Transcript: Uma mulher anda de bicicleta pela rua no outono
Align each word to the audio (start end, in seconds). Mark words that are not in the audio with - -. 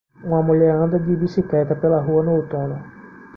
Uma 0.23 0.41
mulher 0.41 0.71
anda 0.75 0.97
de 0.99 1.15
bicicleta 1.15 1.75
pela 1.75 2.01
rua 2.01 2.23
no 2.23 2.37
outono 2.37 2.83